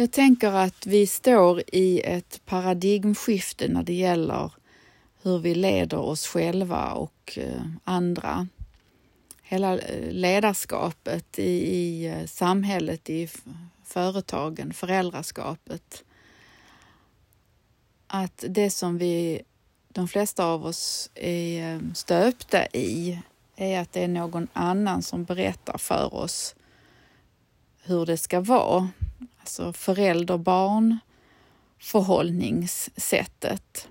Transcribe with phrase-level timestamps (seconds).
[0.00, 4.52] Jag tänker att vi står i ett paradigmskifte när det gäller
[5.22, 8.48] hur vi leder oss själva och eh, andra.
[9.42, 13.28] Hela eh, ledarskapet i, i eh, samhället, i
[13.84, 16.04] företagen, föräldraskapet.
[18.06, 19.42] Att det som vi,
[19.88, 23.18] de flesta av oss är stöpta i
[23.56, 26.54] är att det är någon annan som berättar för oss
[27.82, 28.88] hur det ska vara.
[29.50, 30.98] Alltså förälder-barn
[31.78, 33.88] förhållningssättet.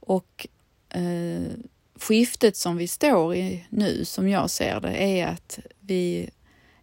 [0.00, 0.46] Och
[0.88, 1.52] eh,
[1.94, 6.30] skiftet som vi står i nu, som jag ser det, är att vi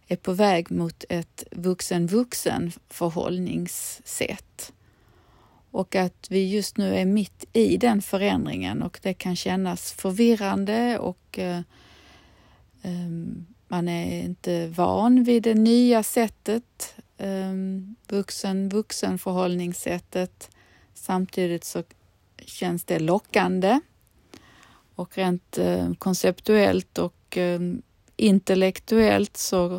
[0.06, 4.72] är på väg mot ett vuxen-vuxen förhållningssätt.
[5.70, 10.98] Och att vi just nu är mitt i den förändringen och det kan kännas förvirrande
[10.98, 11.60] och eh,
[12.82, 20.50] ehm, man är inte van vid det nya sättet, Ehm, vuxen, vuxen förhållningssättet.
[20.94, 21.82] Samtidigt så
[22.38, 23.80] känns det lockande
[24.94, 27.82] och rent eh, konceptuellt och ehm,
[28.16, 29.76] intellektuellt så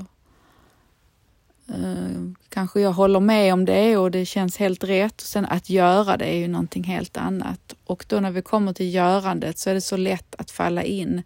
[1.68, 5.22] eh, kanske jag håller med om det och det känns helt rätt.
[5.22, 8.94] Sen att göra det är ju någonting helt annat och då när vi kommer till
[8.94, 11.24] görandet så är det så lätt att falla in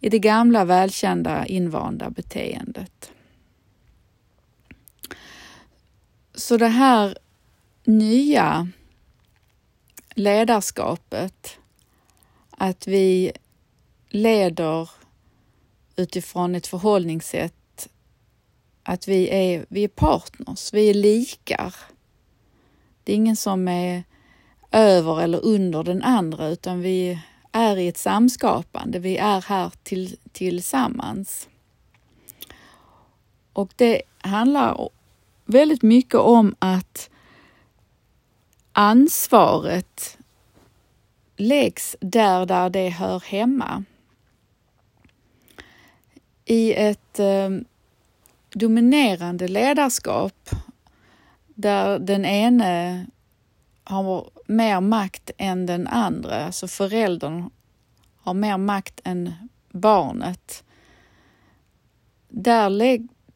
[0.00, 3.12] i det gamla välkända invanda beteendet.
[6.36, 7.18] Så det här
[7.84, 8.68] nya
[10.14, 11.58] ledarskapet,
[12.50, 13.32] att vi
[14.08, 14.90] leder
[15.96, 17.88] utifrån ett förhållningssätt
[18.82, 21.74] att vi är, vi är partners, vi är likar.
[23.04, 24.04] Det är ingen som är
[24.72, 27.18] över eller under den andra utan vi
[27.52, 28.98] är i ett samskapande.
[28.98, 31.48] Vi är här till, tillsammans.
[33.52, 34.90] Och det handlar
[35.46, 37.10] väldigt mycket om att
[38.72, 40.18] ansvaret
[41.36, 43.84] läggs där, där det hör hemma.
[46.44, 47.50] I ett eh,
[48.50, 50.50] dominerande ledarskap
[51.54, 53.06] där den ene
[53.84, 57.50] har mer makt än den andra, alltså föräldern
[58.16, 59.32] har mer makt än
[59.70, 60.64] barnet.
[62.28, 62.70] Där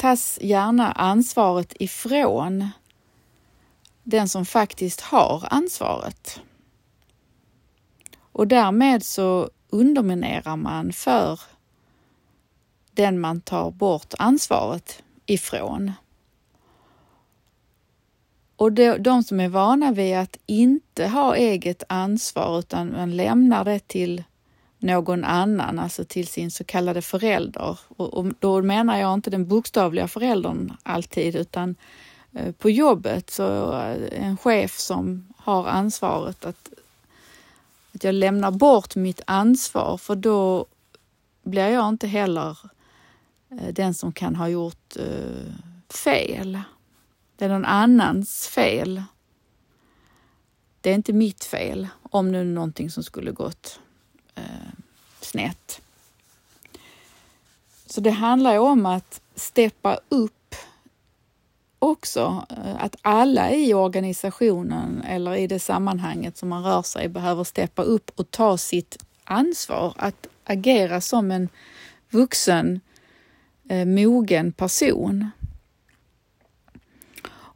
[0.00, 2.68] tas gärna ansvaret ifrån
[4.02, 6.40] den som faktiskt har ansvaret.
[8.18, 11.40] Och därmed så underminerar man för
[12.92, 15.92] den man tar bort ansvaret ifrån.
[18.56, 23.88] Och de som är vana vid att inte ha eget ansvar utan man lämnar det
[23.88, 24.24] till
[24.80, 27.78] någon annan, alltså till sin så kallade förälder.
[27.96, 31.76] Och, då menar jag inte den bokstavliga föräldern alltid, utan
[32.32, 36.68] eh, på jobbet så eh, en chef som har ansvaret att,
[37.94, 40.66] att jag lämnar bort mitt ansvar för då
[41.42, 42.58] blir jag inte heller
[43.50, 44.96] eh, den som kan ha gjort
[46.04, 46.60] fel.
[47.36, 49.02] Det är någon annans fel.
[50.80, 53.80] Det är inte mitt fel om nu någonting som skulle gått
[54.40, 54.72] eh,
[55.20, 55.80] snett.
[57.86, 60.54] Så det handlar ju om att steppa upp
[61.78, 67.44] också, eh, att alla i organisationen eller i det sammanhanget som man rör sig behöver
[67.44, 71.48] steppa upp och ta sitt ansvar, att agera som en
[72.10, 72.80] vuxen,
[73.68, 75.30] eh, mogen person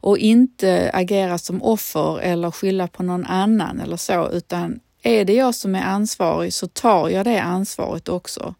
[0.05, 5.33] och inte agera som offer eller skylla på någon annan eller så, utan är det
[5.33, 8.55] jag som är ansvarig så tar jag det ansvaret också.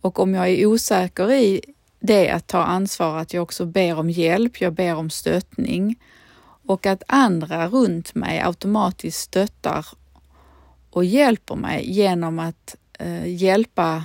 [0.00, 1.60] Och om jag är osäker i
[2.00, 5.96] det att ta ansvar, att jag också ber om hjälp, jag ber om stöttning
[6.66, 9.86] och att andra runt mig automatiskt stöttar
[10.90, 14.04] och hjälper mig genom att eh, hjälpa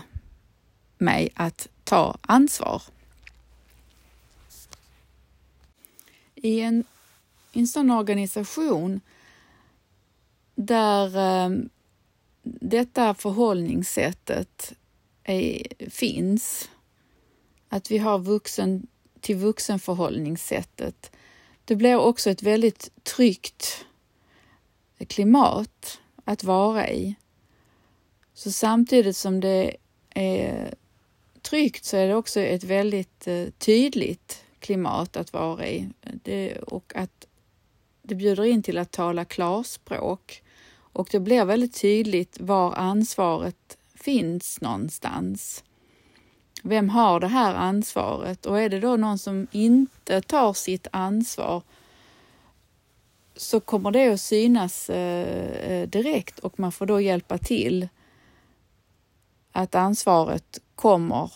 [0.98, 2.82] mig att ta ansvar.
[6.46, 6.84] i en,
[7.54, 9.02] en sån organisation
[10.56, 11.50] där eh,
[12.44, 14.74] detta förhållningssättet
[15.24, 16.70] är, finns,
[17.70, 18.88] att vi har vuxen
[19.22, 21.12] till vuxen förhållningssättet,
[21.66, 23.86] det blir också ett väldigt tryggt
[25.08, 27.16] klimat att vara i.
[28.34, 29.76] Så samtidigt som det
[30.10, 30.74] är
[31.42, 35.90] tryggt så är det också ett väldigt eh, tydligt klimat att vara i.
[36.24, 37.28] Det, och att
[38.02, 40.44] det bjuder in till att tala klarspråk
[40.96, 45.64] och det blir väldigt tydligt var ansvaret finns någonstans.
[46.64, 48.46] Vem har det här ansvaret?
[48.46, 51.62] Och är det då någon som inte tar sitt ansvar
[53.36, 57.88] så kommer det att synas eh, eh, direkt och man får då hjälpa till
[59.52, 61.32] att ansvaret kommer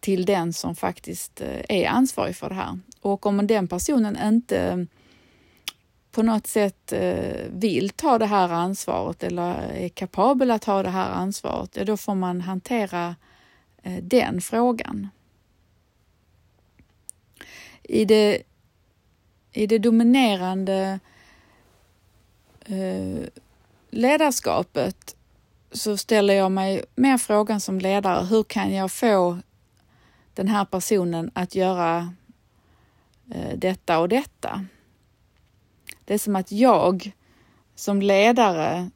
[0.00, 2.78] till den som faktiskt eh, är ansvarig för det här.
[3.00, 4.86] Och om den personen inte
[6.10, 10.90] på något sätt eh, vill ta det här ansvaret eller är kapabel att ta det
[10.90, 13.16] här ansvaret, ja, då får man hantera
[13.82, 15.08] eh, den frågan.
[17.82, 18.42] I det,
[19.52, 21.00] i det dominerande
[22.64, 23.26] eh,
[23.90, 25.16] ledarskapet
[25.72, 29.38] så ställer jag mig mer frågan som ledare, hur kan jag få
[30.34, 32.14] den här personen att göra
[33.54, 34.66] detta och detta?
[36.10, 37.12] Det är som att jag
[37.74, 38.90] som ledare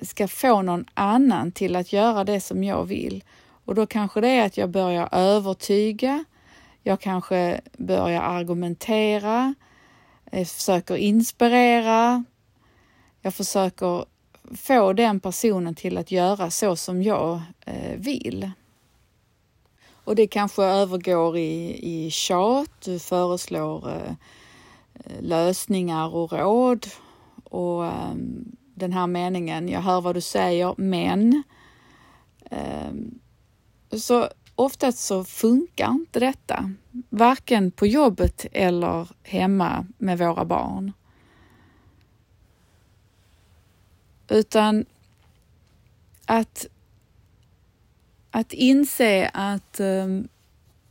[0.00, 3.24] ska få någon annan till att göra det som jag vill.
[3.64, 6.24] Och då kanske det är att jag börjar övertyga,
[6.82, 9.54] jag kanske börjar argumentera,
[10.30, 12.24] jag försöker inspirera,
[13.20, 14.04] jag försöker
[14.56, 18.50] få den personen till att göra så som jag eh, vill.
[20.04, 24.12] Och det kanske övergår i, i tjat, du föreslår eh,
[24.94, 26.86] Eh, lösningar och råd
[27.44, 31.42] och ehm, den här meningen, jag hör vad du säger, men
[32.50, 33.18] ehm,
[33.92, 36.74] så oftast så funkar inte detta,
[37.08, 40.92] varken på jobbet eller hemma med våra barn.
[44.28, 44.84] Utan
[46.26, 46.66] att,
[48.30, 50.28] att inse att um,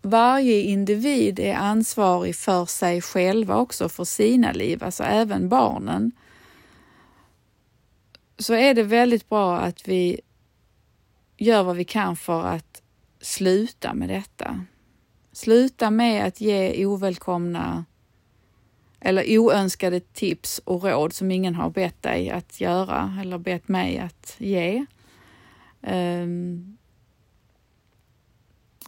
[0.02, 6.12] varje individ är ansvarig för sig själva också, för sina liv, alltså även barnen.
[8.38, 10.22] Så är det väldigt bra att vi
[11.38, 12.82] gör vad vi kan för att
[13.22, 14.66] sluta med detta.
[15.32, 17.86] Sluta med att ge ovälkomna
[19.00, 24.00] eller oönskade tips och råd som ingen har bett dig att göra eller bett mig
[24.00, 24.86] att ge.
[25.82, 26.78] Um,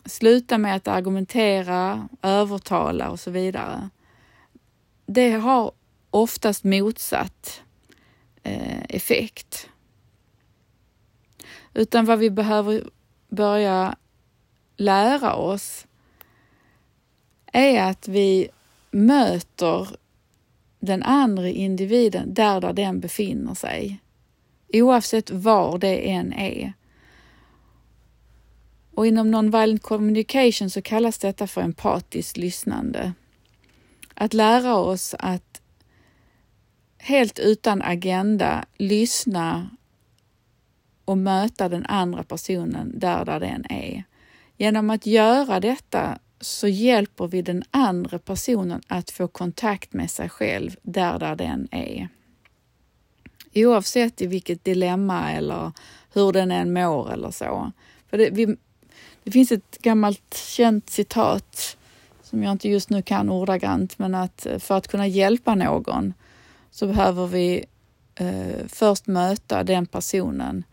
[0.06, 3.90] sluta med att argumentera, övertala och så vidare.
[5.06, 5.72] Det har
[6.10, 7.62] oftast motsatt
[8.44, 9.70] eh, effekt.
[11.74, 12.84] Utan vad vi behöver
[13.30, 13.96] börja
[14.78, 15.88] lära oss
[17.46, 18.50] är att vi
[18.92, 19.88] möter
[20.80, 24.00] den andra individen där, där den befinner sig.
[24.74, 26.74] Oavsett var det än är.
[28.96, 33.14] Och inom non-violent communication så kallas detta för empatiskt lyssnande.
[34.14, 35.62] Att lära oss att
[36.98, 39.70] helt utan agenda lyssna
[41.06, 44.04] och möta den andra personen där, där den är.
[44.58, 50.30] Genom att göra detta så hjälper vi den andra personen att få kontakt med sig
[50.30, 52.10] själv där, där den är.
[53.56, 55.72] Oavsett i vilket dilemma eller
[56.14, 57.72] hur den än mår eller så.
[58.10, 58.56] För det, vi,
[59.24, 61.78] det finns ett gammalt känt citat
[62.34, 66.14] som jag inte just nu kan ordagrant, men att eh, för att kunna hjälpa någon
[66.72, 67.66] så behöver vi
[68.16, 70.64] eh, först möta den personen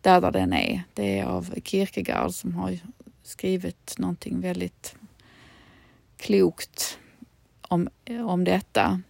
[0.00, 0.82] där, där den är.
[0.94, 2.78] Det är av Kierkegaard som har
[3.22, 4.94] skrivit någonting väldigt
[6.16, 6.98] klokt
[7.62, 9.00] om, eh, om detta.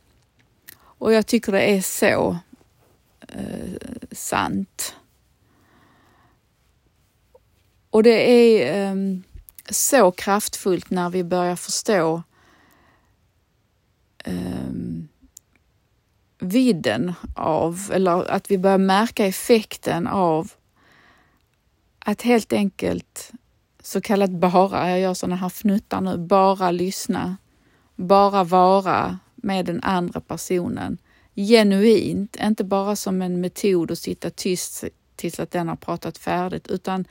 [0.77, 2.39] Och jag tycker det är så
[3.29, 3.73] eh,
[4.13, 4.95] sant.
[7.91, 9.23] Och det är um,
[9.71, 12.23] så kraftfullt när vi börjar förstå
[14.27, 15.09] um,
[16.39, 20.53] vidden av, eller att vi börjar märka effekten av
[21.99, 23.33] att helt enkelt
[23.83, 27.37] så kallat bara, jag gör sådana här fnuttar nu, bara lyssna,
[27.97, 30.99] bara vara med den andra personen.
[31.35, 34.85] Genuint, inte bara som en metod att sitta tyst
[35.17, 37.05] tills att den har pratat färdigt, utan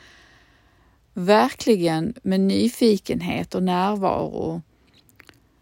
[1.17, 4.61] verkligen med nyfikenhet och närvaro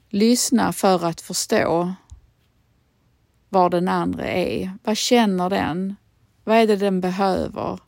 [0.09, 1.93] lyssna för att förstå
[3.50, 4.71] var den andra är.
[4.83, 5.95] Vad känner den?
[6.43, 7.79] Vad är det den behöver?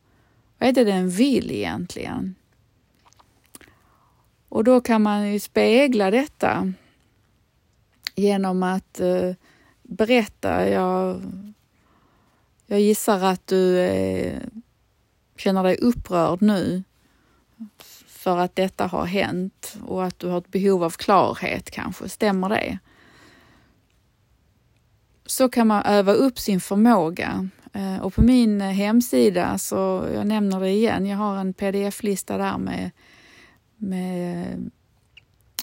[0.58, 2.36] Vad är det den vill egentligen?
[4.50, 6.74] Och då kan man ju spegla detta
[8.16, 9.34] genom att eh,
[9.84, 10.70] berätta.
[10.70, 11.22] Jag,
[12.66, 14.42] jag gissar att du eh,
[15.38, 16.84] känner dig upprörd nu
[18.08, 22.10] för att detta har hänt och att du har ett behov av klarhet kanske.
[22.10, 22.80] Stämmer det?
[25.26, 27.50] Så kan man öva upp sin förmåga.
[27.74, 32.58] Eh, och på min hemsida, så jag nämner det igen, jag har en pdf-lista där
[32.58, 32.92] med
[33.78, 34.72] med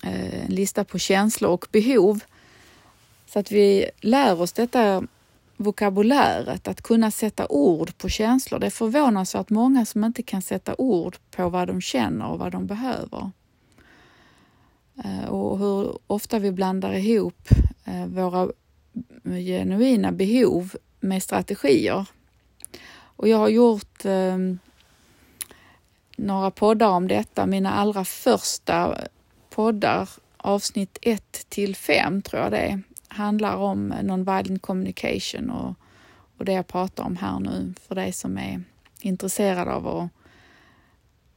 [0.03, 2.21] eh, en lista på känslor och behov.
[3.27, 5.03] Så att vi lär oss detta
[5.65, 8.59] vokabuläret, att kunna sätta ord på känslor.
[8.59, 12.53] Det är förvånansvärt många som inte kan sätta ord på vad de känner och vad
[12.53, 13.31] de behöver.
[15.05, 17.49] Eh, och hur ofta vi blandar ihop
[17.85, 18.49] eh, våra
[19.25, 22.09] genuina behov med strategier.
[23.17, 24.39] Och jag har gjort eh,
[26.17, 27.47] några poddar om detta.
[27.47, 28.99] Mina allra första
[29.51, 32.83] poddar, avsnitt 1 till 5 tror jag det är,
[33.15, 35.75] handlar om non-violent communication och,
[36.39, 38.63] och det jag pratar om här nu för dig som är
[39.01, 40.11] intresserad av att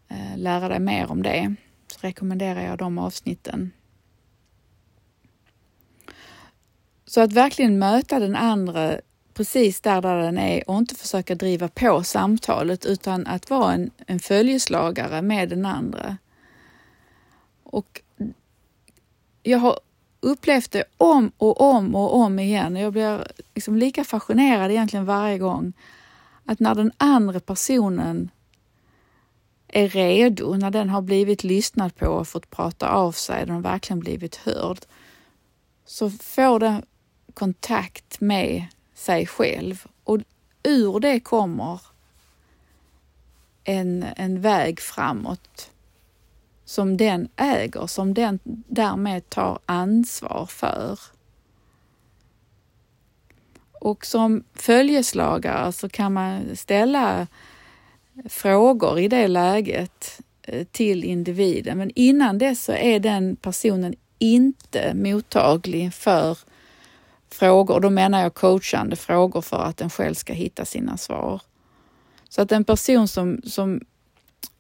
[0.07, 1.55] eh, lära dig mer om det
[1.87, 3.71] så rekommenderar jag de avsnitten.
[7.05, 8.99] Så att verkligen möta den andra
[9.33, 13.91] precis där, där den är och inte försöka driva på samtalet utan att vara en,
[14.07, 16.17] en följeslagare med den andra.
[17.63, 18.01] Och
[19.43, 19.79] jag har
[20.27, 22.75] upplevt det om och om och om igen.
[22.75, 25.73] Jag blir liksom lika fascinerad egentligen varje gång.
[26.45, 28.29] Att när den andra personen
[29.67, 33.61] är redo, när den har blivit lyssnad på och fått prata av sig, den har
[33.61, 34.77] verkligen blivit hörd,
[35.85, 36.85] så får den
[37.33, 38.65] kontakt med
[38.95, 40.19] sig själv och
[40.63, 41.81] ur det kommer
[43.63, 45.71] en, en väg framåt
[46.67, 50.99] som den äger, som den därmed tar ansvar för.
[53.71, 57.27] Och som följeslagare så kan man ställa
[58.29, 64.93] frågor i det läget eh, till individen, men innan dess så är den personen inte
[64.93, 66.37] mottaglig för
[67.31, 67.79] frågor.
[67.79, 71.41] Då menar jag coachande frågor för att den själv ska hitta sina svar.
[72.29, 73.81] Så att en person som, som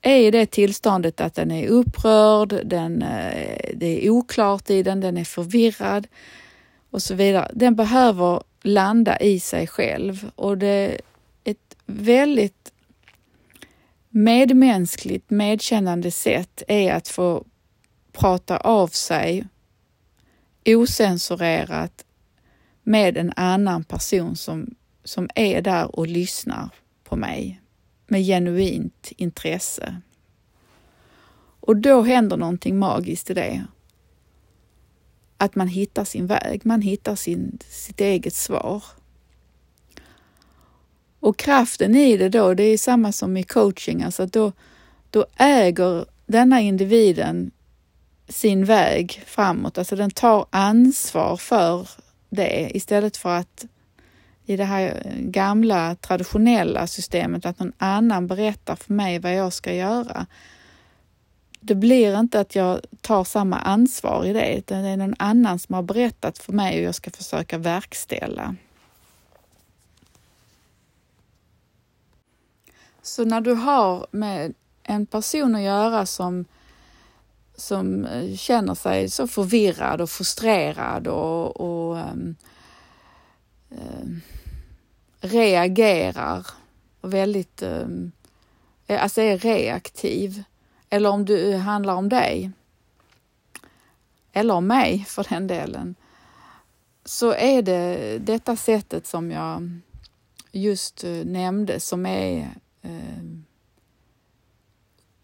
[0.01, 4.99] är i det tillståndet att den är upprörd, den, eh, det är oklart i den,
[4.99, 6.07] den är förvirrad
[6.91, 7.51] och så vidare.
[7.53, 11.01] Den behöver landa i sig själv och det är
[11.43, 12.71] ett väldigt
[14.09, 17.45] medmänskligt, medkännande sätt är att få
[18.11, 19.47] prata av sig
[20.65, 22.05] osensurerat
[22.83, 26.69] med en annan person som, som är där och lyssnar
[27.03, 27.61] på mig
[28.07, 30.01] med genuint intresse.
[31.59, 33.65] Och då händer någonting magiskt i det.
[35.37, 38.83] Att man hittar sin väg, man hittar sin, sitt eget svar.
[41.19, 44.51] Och kraften i det då, det är samma som i coaching, alltså då,
[45.09, 47.51] då äger denna individen
[48.29, 51.89] sin väg framåt, alltså den tar ansvar för
[52.29, 53.65] det istället för att
[54.49, 59.73] i det här gamla traditionella systemet att någon annan berättar för mig vad jag ska
[59.73, 60.25] göra.
[61.59, 65.59] Det blir inte att jag tar samma ansvar i det, utan det är någon annan
[65.59, 68.55] som har berättat för mig och jag ska försöka verkställa.
[73.01, 76.45] Så när du har med en person att göra som,
[77.55, 82.35] som eh, känner sig så förvirrad och frustrerad och, och um,
[83.69, 84.21] um,
[85.19, 86.47] reagerar
[87.01, 88.11] väldigt, um,
[88.87, 90.43] alltså är reaktiv,
[90.89, 92.51] eller om det eh, handlar om dig,
[94.33, 95.95] eller om mig för den delen,
[97.05, 99.79] så är det detta sättet som jag
[100.51, 102.49] just uh, nämnde som är
[102.85, 103.39] uh,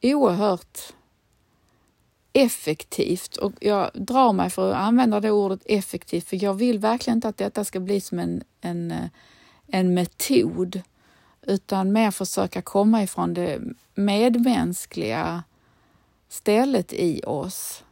[0.02, 0.94] oerhört
[2.34, 3.38] effektivt.
[3.38, 7.28] Och jag drar mig för att använda det ordet effektivt för jag vill verkligen inte
[7.28, 9.06] att detta ska bli som en, en uh,
[9.74, 10.82] en metod
[11.42, 13.62] utan mer försöka komma ifrån det
[13.96, 15.44] medmänskliga
[16.30, 17.84] stället i oss.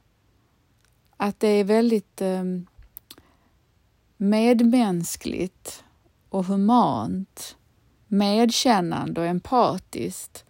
[1.17, 2.67] Att det är väldigt ehm,
[4.17, 5.83] medmänskligt
[6.29, 7.57] och humant,
[8.07, 10.45] medkännande och empatiskt.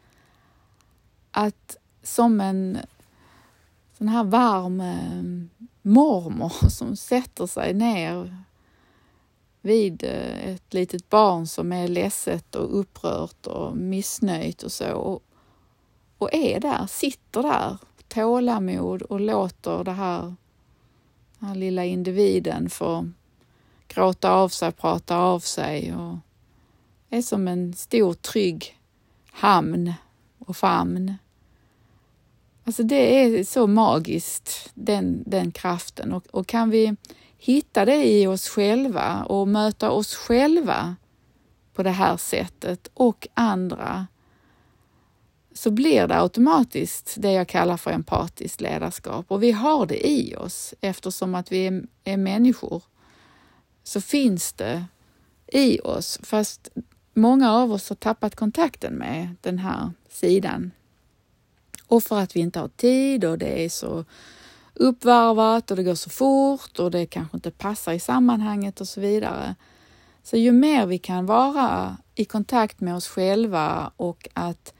[1.32, 2.78] Att som en
[3.98, 5.50] sån här varm ehm,
[5.82, 8.44] mormor som sätter sig ner
[9.62, 15.24] vid eh, ett litet barn som är ledset och upprört och missnöjt och så och,
[16.18, 17.78] och är där, sitter där
[18.08, 20.22] tålamod och låter det här,
[21.40, 23.10] den här lilla individen få
[23.88, 26.18] gråta av sig, prata av sig och
[27.10, 28.80] är som en stor trygg
[29.32, 29.94] hamn
[30.40, 31.16] och famn.
[32.64, 36.14] Alltså det är så magiskt, den, den kraften.
[36.14, 36.96] Och, och kan vi
[37.44, 40.96] hitta det i oss själva och möta oss själva
[41.74, 44.08] på det här sättet och andra
[45.54, 50.36] så blir det automatiskt det jag kallar för empatiskt ledarskap och vi har det i
[50.36, 52.84] oss eftersom att vi är, är människor
[53.84, 54.86] så finns det
[55.48, 56.70] i oss, fast
[57.14, 60.72] många av oss har tappat kontakten med den här sidan.
[61.88, 64.06] Och för att vi inte har tid och det är så
[64.74, 69.02] uppvarvat och det går så fort och det kanske inte passar i sammanhanget och så
[69.02, 69.56] vidare.
[70.24, 74.74] Så ju mer vi kan vara i kontakt med oss själva och att,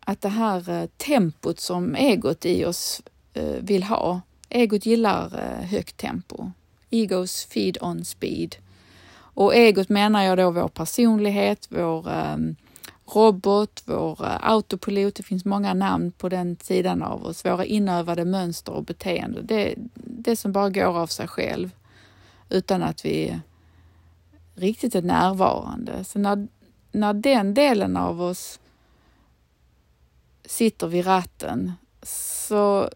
[0.00, 3.02] att det här eh, tempot som egot i oss
[3.34, 4.20] eh, vill ha.
[4.48, 6.50] Egot gillar eh, högt tempo.
[6.90, 8.56] Egos feed on speed.
[9.34, 12.56] Och egot menar jag då vår personlighet, vår um,
[13.16, 15.14] robot, vår eh, autopilot.
[15.14, 17.44] Det finns många namn på den sidan av oss.
[17.44, 19.42] Våra inövade mönster och beteende.
[19.42, 21.70] Det, det som bara går av sig själv
[22.48, 23.40] utan att vi
[24.54, 26.04] riktigt är närvarande.
[26.04, 26.48] Så när,
[26.92, 28.60] när den delen av oss
[30.44, 32.90] sitter vid ratten så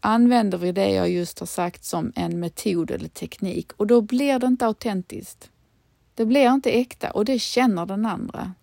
[0.00, 4.38] använder vi det jag just har sagt som en metod eller teknik och då blir
[4.38, 5.50] det inte autentiskt.
[6.14, 8.54] Det blir inte äkta och det känner den andra.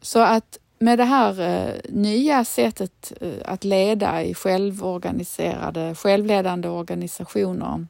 [0.00, 7.86] Så att med det här eh, nya sättet eh, att leda i självorganiserade, självledande organisationer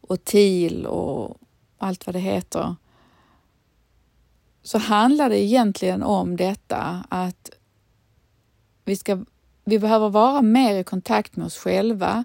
[0.00, 1.36] och TIL och
[1.78, 2.76] allt vad det heter,
[4.62, 7.50] så handlar det egentligen om detta att
[8.84, 9.24] vi, ska,
[9.64, 12.24] vi behöver vara mer i kontakt med oss själva,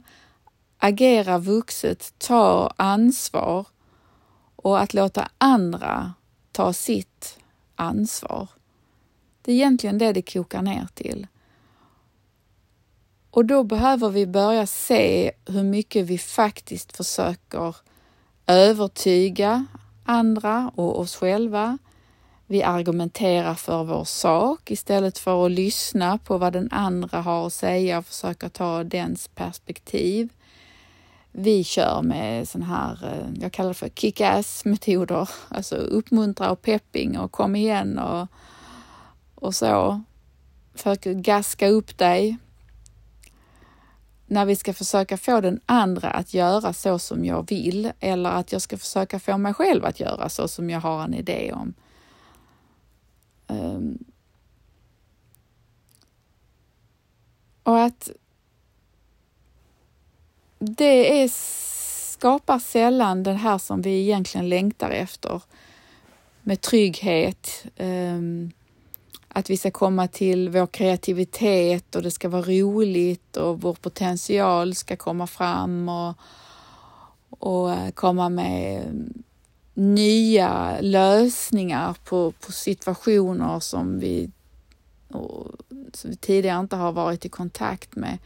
[0.77, 3.67] agera vuxet, ta ansvar
[4.55, 6.13] och att låta andra
[6.51, 7.39] ta sitt
[7.75, 8.49] ansvar.
[9.41, 11.27] Det är egentligen det det kokar ner till.
[13.29, 17.75] Och då behöver vi börja se hur mycket vi faktiskt försöker
[18.47, 19.65] övertyga
[20.05, 21.77] andra och oss själva.
[22.47, 27.53] Vi argumenterar för vår sak istället för att lyssna på vad den andra har att
[27.53, 30.29] säga och försöka ta dens perspektiv.
[31.35, 36.61] Vi kör med sån här, eh, jag kallar det för kick-ass metoder, alltså uppmuntra och
[36.61, 38.27] pepping och kom igen och,
[39.35, 40.01] och så.
[40.73, 42.37] Försöker gaska upp dig.
[44.25, 48.51] När vi ska försöka få den andra att göra så som jag vill eller att
[48.51, 51.73] jag ska försöka få mig själv att göra så som jag har en idé om.
[53.47, 54.03] Um,
[57.63, 58.09] och att
[60.65, 61.29] det är,
[62.13, 65.41] skapar sällan det här som vi egentligen längtar efter
[66.41, 68.51] med trygghet, um,
[69.27, 74.75] att vi ska komma till vår kreativitet och det ska vara roligt och vår potential
[74.75, 76.15] ska komma fram och,
[77.29, 79.23] och eh, komma med ehm,
[79.73, 84.31] nya lösningar på, på situationer som vi,
[85.93, 88.17] som vi tidigare inte har varit i kontakt med.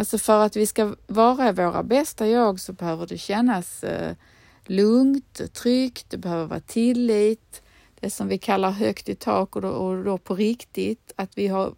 [0.00, 4.16] Alltså för att vi ska vara våra bästa jag så behöver det kännas eh,
[4.64, 7.62] lugnt, tryggt, det behöver vara tillit,
[8.00, 11.48] det som vi kallar högt i tak och då, och då på riktigt, att vi
[11.48, 11.74] har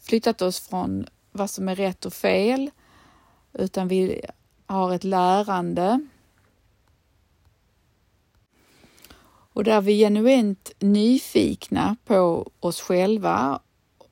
[0.00, 2.70] flyttat oss från vad som är rätt och fel,
[3.52, 4.22] utan vi
[4.66, 6.00] har ett lärande.
[9.52, 13.60] Och där vi är genuint nyfikna på oss själva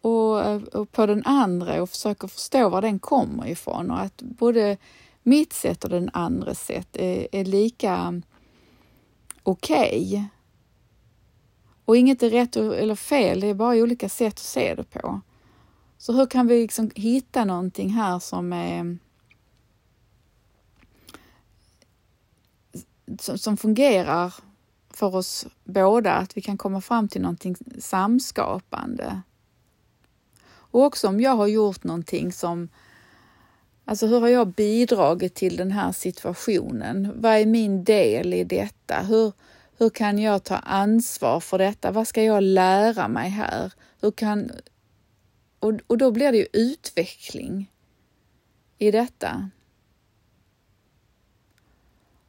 [0.04, 4.76] och, och, på den andra och försöker förstå var den kommer ifrån och att både
[5.22, 8.22] mitt sätt och den andres sätt är, är lika
[9.42, 10.08] okej.
[10.08, 10.24] Okay.
[11.84, 15.20] Och inget är rätt eller fel, det är bara olika sätt att se det på.
[15.98, 18.98] Så hur kan vi liksom hitta någonting här som är
[23.20, 24.34] som, som fungerar
[24.90, 29.22] för oss båda, att vi kan komma fram till någonting samskapande.
[30.74, 32.68] Och också om jag har gjort någonting som
[33.84, 37.12] Alltså hur har jag bidragit till den här situationen?
[37.14, 39.02] Vad är min del i detta?
[39.02, 39.32] Hur,
[39.78, 41.90] hur kan jag ta ansvar för detta?
[41.90, 43.72] Vad ska jag lära mig här?
[44.00, 44.50] Hur kan...
[45.58, 47.70] Och, och då blir det ju utveckling
[48.78, 49.50] i detta.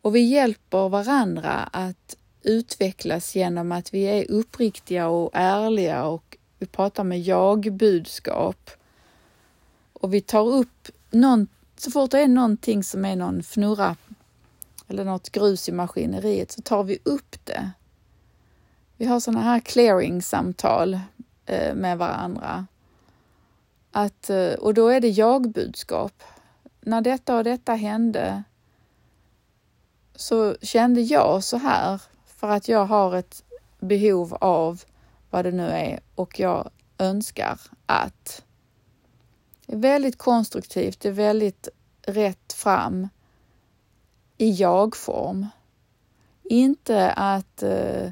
[0.01, 6.65] Och vi hjälper varandra att utvecklas genom att vi är uppriktiga och ärliga och vi
[6.65, 8.71] pratar med jag-budskap.
[9.93, 13.95] Och vi tar upp någon, så fort det är någonting som är någon fnurra
[14.87, 17.71] eller något grus i maskineriet så tar vi upp det.
[18.97, 20.99] Vi har sådana här clearing-samtal
[21.45, 22.67] eh, med varandra.
[23.91, 26.23] Att, eh, och då är det jag-budskap.
[26.81, 28.43] När detta och detta hände
[30.15, 33.43] så kände jag så här för att jag har ett
[33.79, 34.83] behov av
[35.35, 38.43] vad det nu är och jag önskar att.
[39.65, 41.67] Det är väldigt konstruktivt, det är väldigt
[42.01, 43.09] rätt fram
[44.37, 45.47] i jag-form.
[46.43, 48.09] Inte att eh,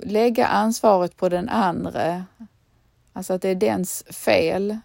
[0.00, 2.24] lägga ansvaret på den andre,
[3.12, 4.78] alltså att det är dens fel.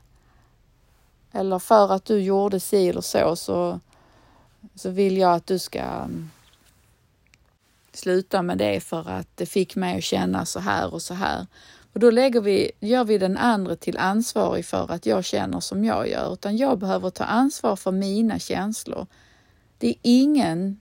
[1.32, 3.80] Eller för att du gjorde si eller så, så,
[4.76, 6.30] så vill jag att du ska mm,
[7.98, 11.48] sluta med det för att det fick mig att känna så här och så här.
[11.94, 15.86] Och då lägger vi, gör vi den andra till ansvarig för att jag känner som
[15.86, 19.08] jag gör, utan jag behöver ta ansvar för mina känslor.
[19.78, 20.80] Det är ingen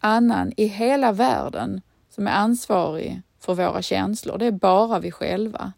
[0.00, 4.38] annan i hela världen som är ansvarig för våra känslor.
[4.38, 5.72] Det är bara vi själva.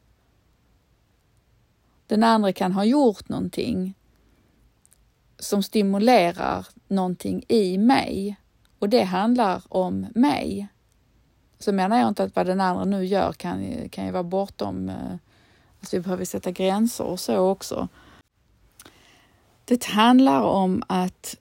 [2.07, 3.95] Den andra kan ha gjort någonting
[5.39, 8.37] som stimulerar någonting i mig
[8.79, 10.69] och det handlar om mig.
[11.59, 14.93] Så menar jag inte att vad den andra nu gör kan, kan ju vara bortom
[15.81, 17.89] att vi behöver sätta gränser och så också.
[19.65, 21.37] Det handlar om att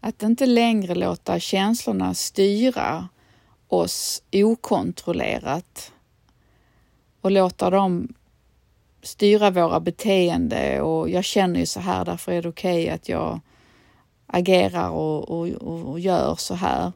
[0.00, 3.08] att inte längre låta känslorna styra
[3.68, 5.92] oss okontrollerat
[7.20, 8.14] och låta dem
[9.02, 13.08] styra våra beteende och jag känner ju så här, därför är det okej okay att
[13.08, 13.40] jag
[14.26, 15.48] agerar och, och,
[15.90, 16.92] och gör så här.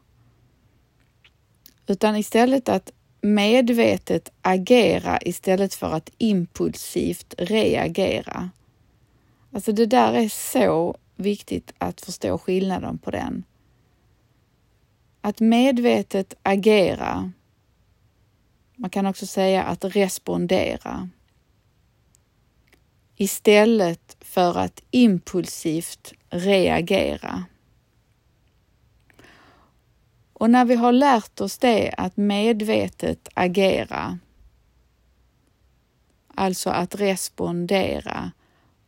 [1.87, 8.51] Utan istället att medvetet agera istället för att impulsivt reagera.
[9.53, 13.45] Alltså det där är så viktigt att förstå skillnaden på den.
[15.21, 17.33] Att medvetet agera.
[18.77, 21.09] Man kan också säga att respondera.
[23.17, 27.45] Istället för att impulsivt reagera.
[30.45, 34.19] Och när vi har lärt oss det, att medvetet agera,
[36.35, 38.33] alltså att respondera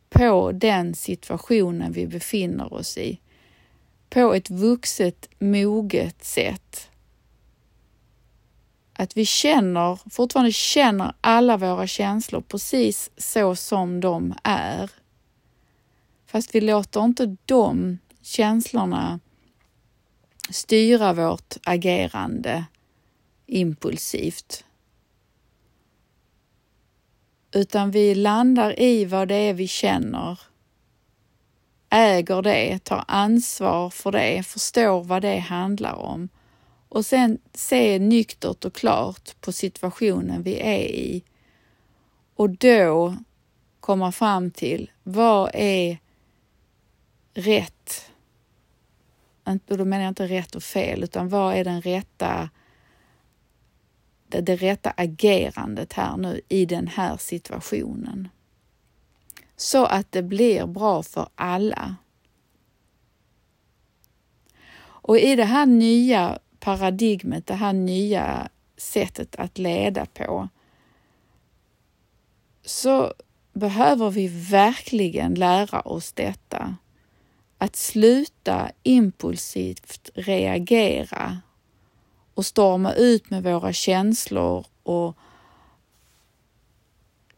[0.09, 3.19] på den situationen vi befinner oss i,
[4.09, 6.89] på ett vuxet, moget sätt.
[8.93, 14.91] Att vi känner, fortfarande känner alla våra känslor precis så som de är.
[16.25, 19.19] Fast vi låter inte de känslorna
[20.49, 22.65] styra vårt agerande
[23.45, 24.63] impulsivt.
[27.51, 30.39] Utan vi landar i vad det är vi känner,
[31.89, 36.29] äger det, tar ansvar för det, förstår vad det handlar om.
[36.89, 41.23] Och sen se nyktert och klart på situationen vi är i.
[42.35, 43.17] Och då
[43.79, 45.97] komma fram till vad är
[47.33, 48.06] rätt
[49.47, 52.49] och då menar jag inte rätt och fel, utan vad är den rätta,
[54.27, 58.29] det, det rätta agerandet här nu i den här situationen?
[59.55, 61.95] Så att det blir bra för alla.
[64.79, 70.49] Och i det här nya paradigmet, det här nya sättet att leda på,
[72.65, 73.13] så
[73.53, 76.75] behöver vi verkligen lära oss detta
[77.57, 81.37] att sluta impulsivt reagera
[82.33, 85.17] och storma ut med våra känslor och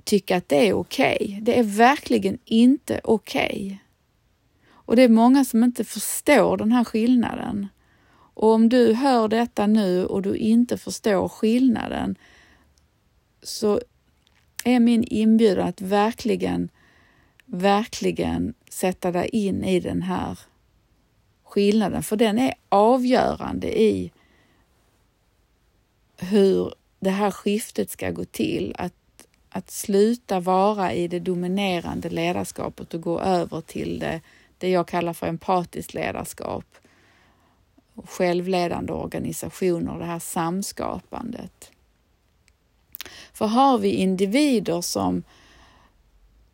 [0.03, 1.17] tycka att det är okej.
[1.21, 1.41] Okay.
[1.41, 3.65] Det är verkligen inte okej.
[3.65, 3.77] Okay.
[4.71, 7.67] Och det är många som inte förstår den här skillnaden.
[8.33, 12.15] Och om du hör detta nu och du inte förstår skillnaden
[13.43, 13.81] så
[14.63, 16.69] är min inbjudan att verkligen
[17.45, 20.39] verkligen sätta dig in i den här
[21.43, 24.11] skillnaden, för den är avgörande i
[26.17, 28.75] hur det här skiftet ska gå till.
[28.77, 28.93] Att,
[29.49, 34.21] att sluta vara i det dominerande ledarskapet och gå över till det,
[34.57, 36.65] det jag kallar för empatiskt ledarskap.
[38.05, 41.71] Självledande organisationer, det här samskapandet.
[43.33, 45.23] För har vi individer som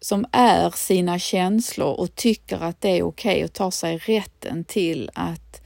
[0.05, 4.63] som är sina känslor och tycker att det är okej okay och tar sig rätten
[4.63, 5.61] till att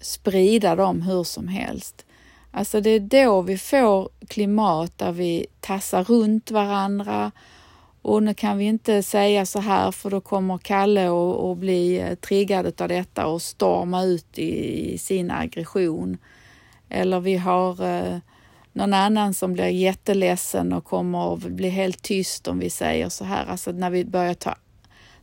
[0.00, 2.06] sprida dem hur som helst.
[2.50, 7.32] Alltså det är då vi får klimat där vi tassar runt varandra
[8.02, 11.08] och nu kan vi inte säga så här för då kommer Kalle
[11.50, 16.18] att bli eh, triggad av detta och storma ut i sin aggression.
[16.88, 18.18] Eller vi har eh,
[18.72, 23.24] någon annan som blir jätteledsen och kommer att bli helt tyst om vi säger så
[23.24, 23.46] här.
[23.46, 24.56] Alltså när vi börjar ta,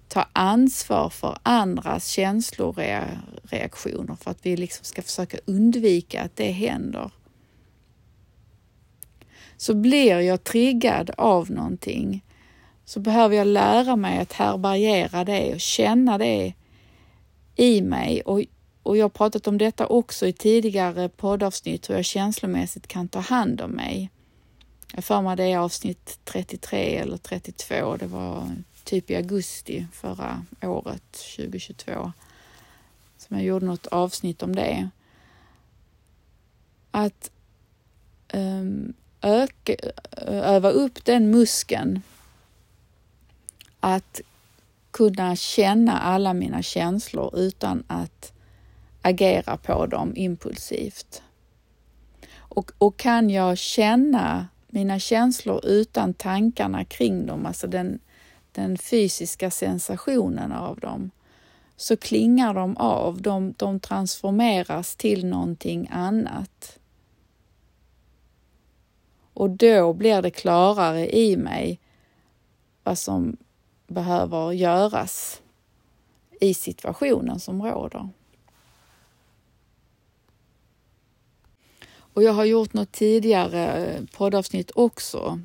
[0.07, 7.11] ta ansvar för andras känsloreaktioner för att vi liksom ska försöka undvika att det händer.
[9.57, 12.23] så blir jag triggad av någonting
[12.85, 16.53] så behöver jag lära mig att härbärgera det och känna det
[17.55, 18.21] i mig.
[18.21, 18.41] Och,
[18.83, 23.19] och jag har pratat om detta också i tidigare poddavsnitt, hur jag känslomässigt kan ta
[23.19, 24.09] hand om mig.
[24.95, 27.97] Jag för mig det är avsnitt 33 eller 32.
[27.97, 32.11] Det var typ i augusti förra året, 2022,
[33.17, 34.89] som jag gjorde något avsnitt om det.
[36.91, 37.31] Att
[38.33, 39.75] um, öka,
[40.27, 42.01] öva upp den muskeln
[43.79, 44.21] att
[44.91, 48.33] kunna känna alla mina känslor utan att
[49.09, 51.21] agera på dem impulsivt.
[52.31, 57.99] Och, och kan jag känna mina känslor utan tankarna kring dem, alltså den,
[58.51, 61.11] den fysiska sensationen av dem,
[61.75, 66.79] så klingar de av, de, de transformeras till någonting annat.
[69.33, 71.79] Och då blir det klarare i mig
[72.83, 73.37] vad som
[73.87, 75.41] behöver göras
[76.41, 78.09] i situationen som råder.
[82.13, 85.39] Och jag har gjort något tidigare eh, poddavsnitt också,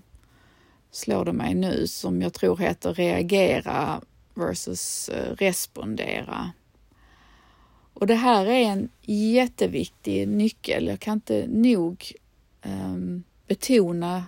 [0.91, 4.01] slår det mig nu, som jag tror heter reagera
[4.35, 6.53] versus eh, respondera.
[7.95, 10.87] Och det här är en jätteviktig nyckel.
[10.87, 12.13] Jag kan inte nog
[12.65, 14.25] um, betona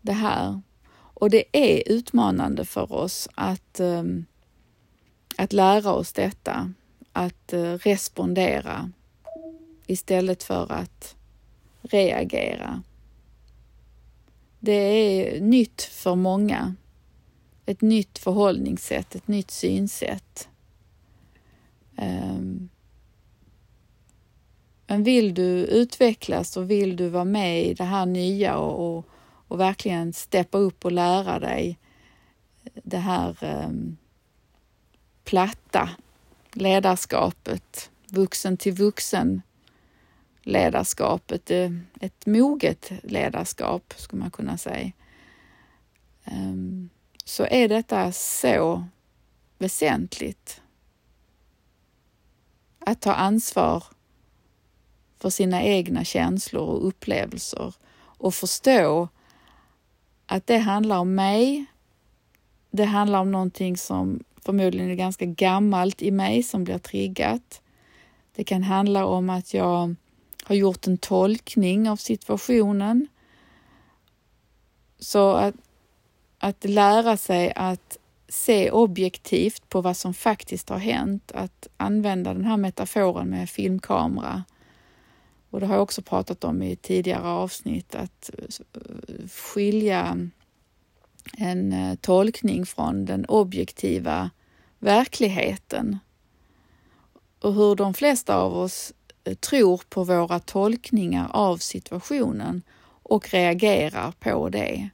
[0.00, 0.60] det här.
[0.92, 4.26] Och det är utmanande för oss att, um,
[5.36, 6.72] att lära oss detta,
[7.12, 8.90] att uh, respondera
[9.86, 11.16] istället för att
[11.82, 12.82] reagera.
[14.58, 16.74] Det är nytt för många.
[17.66, 20.48] Ett nytt förhållningssätt, ett nytt synsätt.
[21.96, 22.68] Ehm.
[24.86, 29.06] Men vill du utvecklas och vill du vara med i det här nya och, och,
[29.48, 31.78] och verkligen steppa upp och lära dig
[32.74, 33.96] det här um,
[35.24, 35.90] platta
[36.52, 39.42] ledarskapet, vuxen till vuxen
[40.50, 44.92] ledarskapet, eh, ett moget ledarskap skulle man kunna säga,
[46.24, 46.90] ehm,
[47.24, 48.84] så är detta så
[49.58, 50.60] väsentligt.
[52.78, 53.84] Att ta ansvar
[55.18, 59.08] för sina egna känslor och upplevelser och förstå
[60.26, 61.64] att det handlar om mig.
[62.70, 67.62] Det handlar om någonting som förmodligen är ganska gammalt i mig som blir triggat.
[68.34, 69.94] Det kan handla om att jag
[70.50, 73.08] har gjort en tolkning av situationen.
[74.98, 75.54] Så att,
[76.38, 82.44] att lära sig att se objektivt på vad som faktiskt har hänt, att använda den
[82.44, 84.44] här metaforen med filmkamera
[85.50, 90.18] och det har jag också pratat om i tidigare avsnitt, att eh, skilja
[91.38, 94.30] en eh, tolkning från den objektiva
[94.78, 95.98] verkligheten.
[97.40, 98.92] Och hur de flesta av oss
[99.24, 102.62] Eh, tror på våra tolkningar av situationen
[103.02, 104.88] och reagerar på det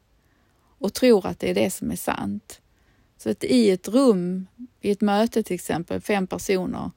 [0.78, 2.60] och tror att det är det som är sant.
[3.18, 4.46] Så att i ett rum,
[4.80, 6.90] i ett möte till exempel, fem personer,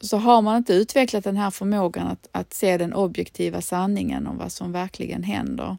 [0.00, 4.38] så har man inte utvecklat den här förmågan att, att se den objektiva sanningen om
[4.38, 5.76] vad som verkligen händer,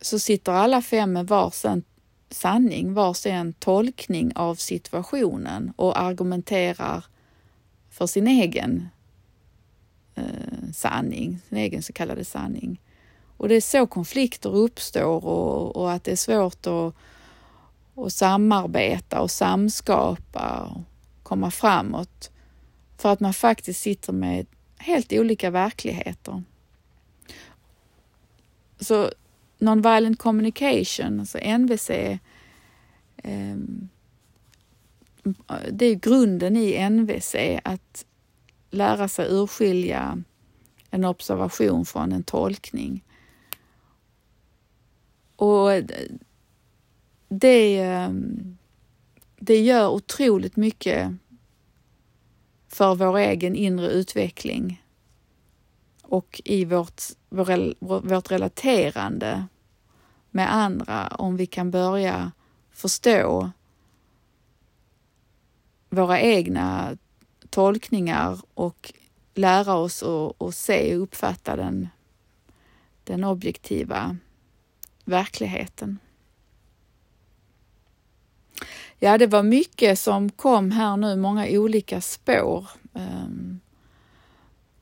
[0.00, 1.82] så sitter alla fem med varsin
[2.30, 7.04] sanning, varsin tolkning av situationen och argumenterar
[7.94, 8.88] för sin egen
[10.14, 12.80] eh, sanning, sin egen så kallade sanning.
[13.36, 16.94] Och det är så konflikter uppstår och, och att det är svårt att,
[18.04, 20.82] att samarbeta och samskapa och
[21.22, 22.30] komma framåt
[22.96, 24.46] för att man faktiskt sitter med
[24.78, 26.42] helt olika verkligheter.
[28.80, 29.10] Så
[29.58, 31.90] non-violent communication, alltså NVC,
[33.16, 33.56] eh,
[35.72, 37.34] det är grunden i NVC,
[37.64, 38.06] att
[38.70, 40.22] lära sig urskilja
[40.90, 43.04] en observation från en tolkning.
[45.36, 45.70] Och
[47.28, 48.56] det, ehm,
[49.36, 51.12] det gör otroligt mycket
[52.68, 54.84] för vår egen inre utveckling
[56.02, 57.02] och i vårt,
[57.78, 59.46] vårt relaterande
[60.30, 62.32] med andra om vi kan börja
[62.70, 63.50] förstå
[65.94, 66.96] våra egna
[67.50, 68.92] tolkningar och
[69.34, 70.02] lära oss
[70.38, 71.88] att se och uppfatta den,
[73.04, 74.16] den objektiva
[75.04, 75.98] verkligheten.
[78.98, 82.68] Ja, det var mycket som kom här nu, många olika spår.
[82.92, 83.60] Um,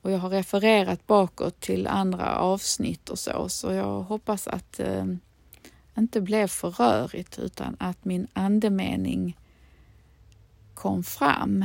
[0.03, 5.19] och jag har refererat bakåt till andra avsnitt och så, så jag hoppas att det
[5.99, 9.37] inte blev för rörigt utan att min andemening
[10.83, 11.65] kom fram.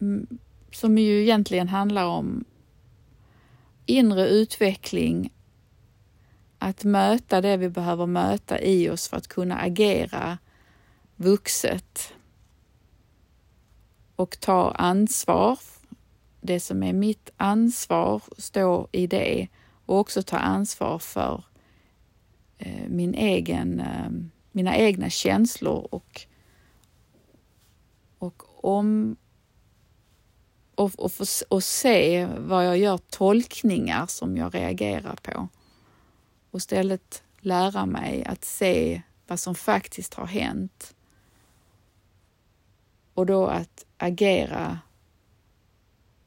[0.00, 0.38] Mm,
[0.72, 2.44] som ju egentligen handlar om
[3.86, 5.32] inre utveckling,
[6.58, 10.38] att möta det vi behöver möta i oss för att kunna agera
[11.16, 12.14] vuxet
[14.16, 15.58] och ta ansvar.
[16.40, 19.48] Det som är mitt ansvar, stå i det
[19.86, 21.44] och också ta ansvar för
[22.58, 24.10] eh, min egen, eh,
[24.52, 26.26] mina egna känslor och,
[28.18, 29.16] och om
[30.74, 31.12] och, och,
[31.48, 35.48] och se vad jag gör tolkningar som jag reagerar på
[36.50, 40.94] och istället lära mig att se vad som faktiskt har hänt
[43.14, 44.78] och då att agera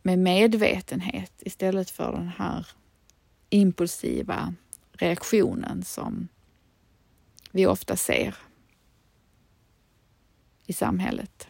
[0.02, 2.68] med medvetenhet istället för den här
[3.50, 4.54] impulsiva
[4.92, 6.28] reaktionen som
[7.52, 8.36] vi ofta ser
[10.66, 11.47] i samhället.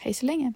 [0.00, 0.52] Hej så länge!